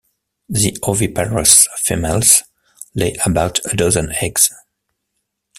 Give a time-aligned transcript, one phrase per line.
[0.49, 2.41] The oviparous females
[2.95, 4.49] lay about a dozen eggs.